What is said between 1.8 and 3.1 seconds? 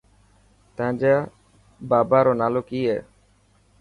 بابا رو نالو ڪي هي.